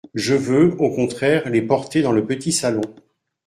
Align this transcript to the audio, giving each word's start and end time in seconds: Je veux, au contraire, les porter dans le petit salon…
Je 0.15 0.33
veux, 0.33 0.73
au 0.81 0.89
contraire, 0.95 1.47
les 1.47 1.61
porter 1.61 2.01
dans 2.01 2.11
le 2.11 2.25
petit 2.25 2.51
salon… 2.51 2.81